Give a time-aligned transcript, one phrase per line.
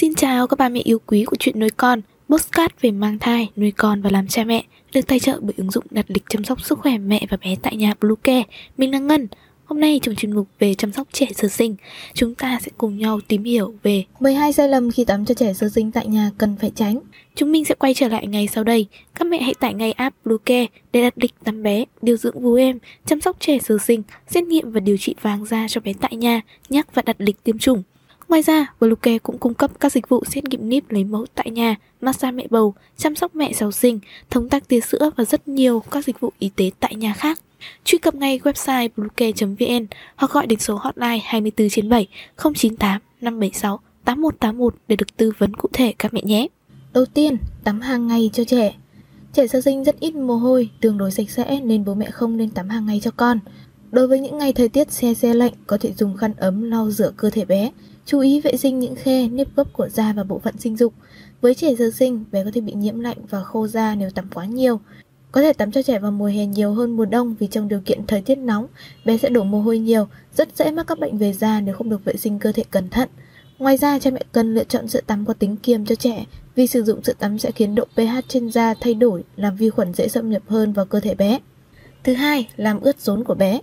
[0.00, 3.50] Xin chào các bà mẹ yêu quý của chuyện nuôi con, postcard về mang thai,
[3.56, 6.44] nuôi con và làm cha mẹ, được tài trợ bởi ứng dụng đặt lịch chăm
[6.44, 8.42] sóc sức khỏe mẹ và bé tại nhà Bluecare.
[8.76, 9.28] Mình là Ngân.
[9.64, 11.76] Hôm nay trong chuyên mục về chăm sóc trẻ sơ sinh,
[12.14, 15.52] chúng ta sẽ cùng nhau tìm hiểu về 12 sai lầm khi tắm cho trẻ
[15.52, 17.00] sơ sinh tại nhà cần phải tránh.
[17.34, 18.86] Chúng mình sẽ quay trở lại ngay sau đây.
[19.14, 22.54] Các mẹ hãy tải ngay app Bluecare để đặt lịch tắm bé, điều dưỡng vú
[22.54, 25.92] em, chăm sóc trẻ sơ sinh, xét nghiệm và điều trị vàng da cho bé
[26.00, 27.82] tại nhà, nhắc và đặt lịch tiêm chủng.
[28.28, 31.50] Ngoài ra, Bluecare cũng cung cấp các dịch vụ xét nghiệm níp lấy mẫu tại
[31.50, 34.00] nhà, massage mẹ bầu, chăm sóc mẹ sau sinh,
[34.30, 37.40] thống tắc tia sữa và rất nhiều các dịch vụ y tế tại nhà khác.
[37.84, 39.86] Truy cập ngay website bluecare.vn
[40.16, 45.54] hoặc gọi đến số hotline 24 trên 7 098 576 8181 để được tư vấn
[45.54, 46.46] cụ thể các mẹ nhé.
[46.92, 48.74] Đầu tiên, tắm hàng ngày cho trẻ.
[49.32, 52.36] Trẻ sơ sinh rất ít mồ hôi, tương đối sạch sẽ nên bố mẹ không
[52.36, 53.38] nên tắm hàng ngày cho con.
[53.92, 56.90] Đối với những ngày thời tiết xe xe lạnh, có thể dùng khăn ấm lau
[56.90, 57.70] rửa cơ thể bé.
[58.06, 60.94] Chú ý vệ sinh những khe, nếp gấp của da và bộ phận sinh dục.
[61.40, 64.28] Với trẻ sơ sinh, bé có thể bị nhiễm lạnh và khô da nếu tắm
[64.34, 64.80] quá nhiều.
[65.32, 67.80] Có thể tắm cho trẻ vào mùa hè nhiều hơn mùa đông vì trong điều
[67.84, 68.66] kiện thời tiết nóng,
[69.04, 71.90] bé sẽ đổ mồ hôi nhiều, rất dễ mắc các bệnh về da nếu không
[71.90, 73.08] được vệ sinh cơ thể cẩn thận.
[73.58, 76.66] Ngoài ra, cha mẹ cần lựa chọn sữa tắm có tính kiềm cho trẻ vì
[76.66, 79.94] sử dụng sữa tắm sẽ khiến độ pH trên da thay đổi, làm vi khuẩn
[79.94, 81.38] dễ xâm nhập hơn vào cơ thể bé.
[82.04, 83.60] Thứ hai, làm ướt rốn của bé.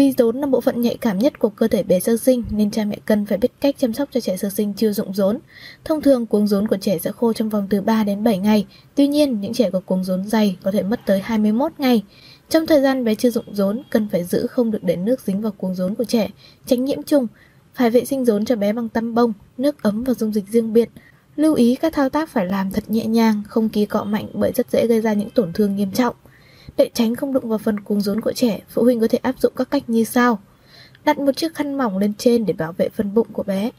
[0.00, 2.70] Vì rốn là bộ phận nhạy cảm nhất của cơ thể bé sơ sinh nên
[2.70, 5.38] cha mẹ cần phải biết cách chăm sóc cho trẻ sơ sinh chưa dụng rốn.
[5.84, 8.66] Thông thường cuống rốn của trẻ sẽ khô trong vòng từ 3 đến 7 ngày.
[8.94, 12.02] Tuy nhiên, những trẻ có cuống rốn dày có thể mất tới 21 ngày.
[12.48, 15.40] Trong thời gian bé chưa dụng rốn, cần phải giữ không được để nước dính
[15.40, 16.30] vào cuống rốn của trẻ,
[16.66, 17.26] tránh nhiễm trùng.
[17.74, 20.72] Phải vệ sinh rốn cho bé bằng tăm bông, nước ấm và dung dịch riêng
[20.72, 20.88] biệt.
[21.36, 24.52] Lưu ý các thao tác phải làm thật nhẹ nhàng, không ký cọ mạnh bởi
[24.54, 26.14] rất dễ gây ra những tổn thương nghiêm trọng.
[26.76, 29.34] Để tránh không đụng vào phần cuống rốn của trẻ, phụ huynh có thể áp
[29.40, 30.38] dụng các cách như sau.
[31.04, 33.70] Đặt một chiếc khăn mỏng lên trên để bảo vệ phần bụng của bé.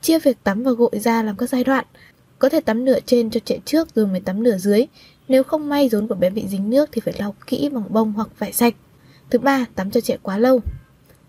[0.00, 1.84] Chia việc tắm và gội ra làm các giai đoạn.
[2.38, 4.86] Có thể tắm nửa trên cho trẻ trước rồi mới tắm nửa dưới.
[5.28, 8.12] Nếu không may rốn của bé bị dính nước thì phải lau kỹ bằng bông
[8.12, 8.74] hoặc vải sạch.
[9.30, 10.60] Thứ ba, tắm cho trẻ quá lâu.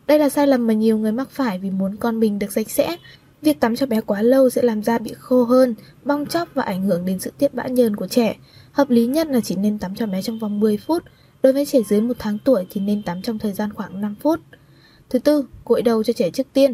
[0.07, 2.69] Đây là sai lầm mà nhiều người mắc phải vì muốn con mình được sạch
[2.69, 2.97] sẽ.
[3.41, 6.63] Việc tắm cho bé quá lâu sẽ làm da bị khô hơn, bong chóc và
[6.63, 8.35] ảnh hưởng đến sự tiết bã nhờn của trẻ.
[8.75, 11.03] Hợp lý nhất là chỉ nên tắm cho bé trong vòng 10 phút.
[11.43, 14.15] Đối với trẻ dưới 1 tháng tuổi thì nên tắm trong thời gian khoảng 5
[14.21, 14.39] phút.
[15.09, 16.73] Thứ tư, gội đầu cho trẻ trước tiên.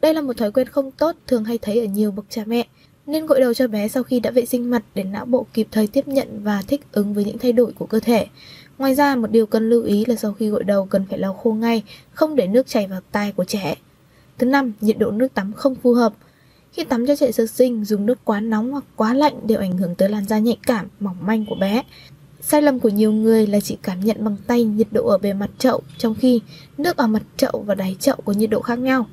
[0.00, 2.66] Đây là một thói quen không tốt thường hay thấy ở nhiều bậc cha mẹ.
[3.06, 5.68] Nên gội đầu cho bé sau khi đã vệ sinh mặt để não bộ kịp
[5.70, 8.26] thời tiếp nhận và thích ứng với những thay đổi của cơ thể.
[8.78, 11.34] Ngoài ra, một điều cần lưu ý là sau khi gội đầu cần phải lau
[11.34, 11.82] khô ngay,
[12.12, 13.74] không để nước chảy vào tai của trẻ.
[14.38, 16.12] Thứ năm, nhiệt độ nước tắm không phù hợp.
[16.72, 19.78] Khi tắm cho trẻ sơ sinh, dùng nước quá nóng hoặc quá lạnh đều ảnh
[19.78, 21.82] hưởng tới làn da nhạy cảm, mỏng manh của bé.
[22.40, 25.32] Sai lầm của nhiều người là chỉ cảm nhận bằng tay nhiệt độ ở bề
[25.32, 26.40] mặt chậu, trong khi
[26.78, 29.06] nước ở mặt chậu và đáy chậu có nhiệt độ khác nhau.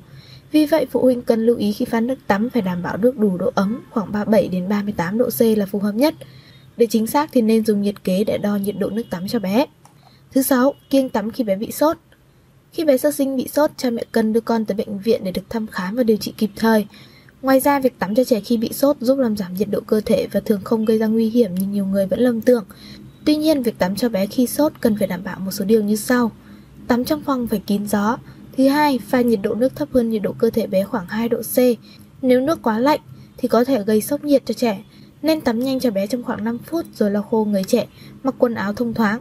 [0.52, 3.18] Vì vậy, phụ huynh cần lưu ý khi pha nước tắm phải đảm bảo nước
[3.18, 6.14] đủ độ ấm, khoảng 37 đến 38 độ C là phù hợp nhất.
[6.76, 9.38] Để chính xác thì nên dùng nhiệt kế để đo nhiệt độ nước tắm cho
[9.38, 9.66] bé.
[10.32, 11.96] Thứ sáu, kiêng tắm khi bé bị sốt.
[12.72, 15.30] Khi bé sơ sinh bị sốt, cha mẹ cần đưa con tới bệnh viện để
[15.30, 16.86] được thăm khám và điều trị kịp thời.
[17.42, 20.00] Ngoài ra, việc tắm cho trẻ khi bị sốt giúp làm giảm nhiệt độ cơ
[20.00, 22.64] thể và thường không gây ra nguy hiểm như nhiều người vẫn lầm tưởng.
[23.24, 25.82] Tuy nhiên, việc tắm cho bé khi sốt cần phải đảm bảo một số điều
[25.82, 26.32] như sau.
[26.86, 28.18] Tắm trong phòng phải kín gió.
[28.56, 31.28] Thứ hai, pha nhiệt độ nước thấp hơn nhiệt độ cơ thể bé khoảng 2
[31.28, 31.56] độ C.
[32.22, 33.00] Nếu nước quá lạnh
[33.36, 34.82] thì có thể gây sốc nhiệt cho trẻ.
[35.22, 37.86] Nên tắm nhanh cho bé trong khoảng 5 phút rồi lau khô người trẻ,
[38.22, 39.20] mặc quần áo thông thoáng.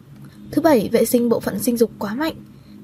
[0.51, 2.33] Thứ bảy, vệ sinh bộ phận sinh dục quá mạnh.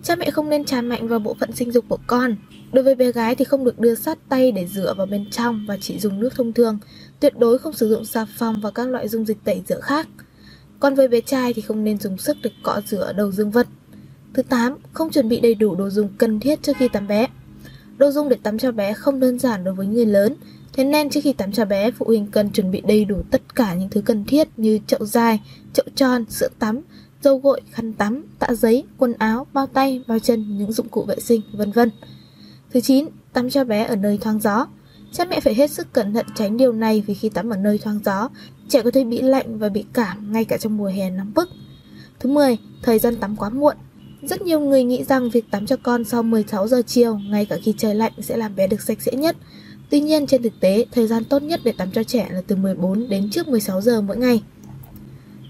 [0.05, 2.35] Cha mẹ không nên chà mạnh vào bộ phận sinh dục của con.
[2.73, 5.65] Đối với bé gái thì không được đưa sát tay để rửa vào bên trong
[5.67, 6.77] và chỉ dùng nước thông thường.
[7.19, 10.07] Tuyệt đối không sử dụng xà phòng và các loại dung dịch tẩy rửa khác.
[10.79, 13.67] Còn với bé trai thì không nên dùng sức để cọ rửa đầu dương vật.
[14.33, 14.77] Thứ 8.
[14.93, 17.27] Không chuẩn bị đầy đủ đồ dùng cần thiết trước khi tắm bé.
[17.97, 20.35] Đồ dùng để tắm cho bé không đơn giản đối với người lớn,
[20.73, 23.55] thế nên trước khi tắm cho bé, phụ huynh cần chuẩn bị đầy đủ tất
[23.55, 25.41] cả những thứ cần thiết như chậu dài,
[25.73, 26.81] chậu tròn, sữa tắm,
[27.25, 31.03] dầu gội, khăn tắm, tạ giấy, quần áo, bao tay, bao chân, những dụng cụ
[31.03, 31.91] vệ sinh, vân vân.
[32.73, 33.05] Thứ 9.
[33.33, 34.67] Tắm cho bé ở nơi thoáng gió.
[35.11, 37.77] Cha mẹ phải hết sức cẩn thận tránh điều này vì khi tắm ở nơi
[37.77, 38.29] thoáng gió,
[38.69, 41.49] trẻ có thể bị lạnh và bị cảm ngay cả trong mùa hè nóng bức.
[42.19, 42.57] Thứ 10.
[42.81, 43.75] Thời gian tắm quá muộn.
[44.23, 47.57] Rất nhiều người nghĩ rằng việc tắm cho con sau 16 giờ chiều, ngay cả
[47.63, 49.35] khi trời lạnh sẽ làm bé được sạch sẽ nhất.
[49.89, 52.55] Tuy nhiên trên thực tế, thời gian tốt nhất để tắm cho trẻ là từ
[52.55, 54.43] 14 đến trước 16 giờ mỗi ngày.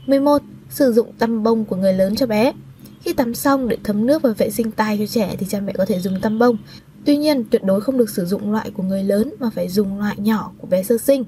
[0.08, 0.42] 11.
[0.76, 2.54] Sử dụng tăm bông của người lớn cho bé.
[3.02, 5.74] Khi tắm xong để thấm nước và vệ sinh tai cho trẻ thì cha mẹ
[5.74, 6.58] có thể dùng tăm bông.
[7.06, 10.00] Tuy nhiên, tuyệt đối không được sử dụng loại của người lớn mà phải dùng
[10.00, 11.24] loại nhỏ của bé sơ sinh.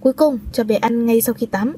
[0.00, 1.76] Cuối cùng, cho bé ăn ngay sau khi tắm.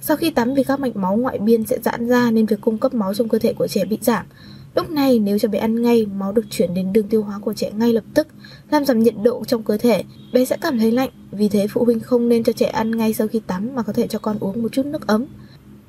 [0.00, 2.78] Sau khi tắm vì các mạch máu ngoại biên sẽ giãn ra nên việc cung
[2.78, 4.26] cấp máu trong cơ thể của trẻ bị giảm.
[4.74, 7.54] Lúc này nếu cho bé ăn ngay, máu được chuyển đến đường tiêu hóa của
[7.54, 8.26] trẻ ngay lập tức,
[8.70, 11.10] làm giảm nhiệt độ trong cơ thể, bé sẽ cảm thấy lạnh.
[11.30, 13.92] Vì thế phụ huynh không nên cho trẻ ăn ngay sau khi tắm mà có
[13.92, 15.26] thể cho con uống một chút nước ấm.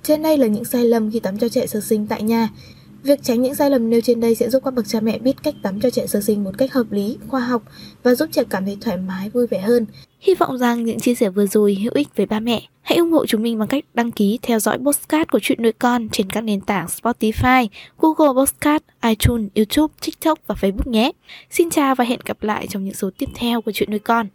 [0.04, 2.50] Trên đây là những sai lầm khi tắm cho trẻ sơ sinh tại nhà.
[3.04, 5.36] Việc tránh những sai lầm nêu trên đây sẽ giúp các bậc cha mẹ biết
[5.44, 7.64] cách tắm cho trẻ sơ sinh một cách hợp lý, khoa học
[8.04, 9.86] và giúp trẻ cảm thấy thoải mái, vui vẻ hơn.
[10.20, 12.62] Hy vọng rằng những chia sẻ vừa rồi hữu ích với ba mẹ.
[12.82, 15.72] Hãy ủng hộ chúng mình bằng cách đăng ký theo dõi postcard của chuyện nuôi
[15.72, 17.68] con trên các nền tảng Spotify,
[17.98, 21.12] Google Postcard, iTunes, YouTube, TikTok và Facebook nhé.
[21.52, 24.28] Xin chào và hẹn gặp lại trong những số tiếp theo của chuyện nuôi con.